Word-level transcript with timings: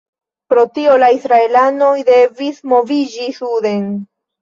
Pro 0.53 0.63
tio 0.77 0.95
la 1.03 1.09
israelanoj 1.17 1.91
devis 2.09 2.61
moviĝi 2.75 3.33
suden. 3.41 3.91